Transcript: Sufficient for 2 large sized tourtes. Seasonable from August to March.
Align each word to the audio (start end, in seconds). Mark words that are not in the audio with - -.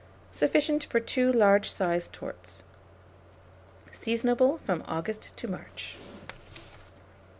Sufficient 0.31 0.83
for 0.85 0.99
2 0.99 1.31
large 1.31 1.69
sized 1.69 2.11
tourtes. 2.11 2.63
Seasonable 3.91 4.57
from 4.61 4.83
August 4.87 5.29
to 5.37 5.47
March. 5.47 5.95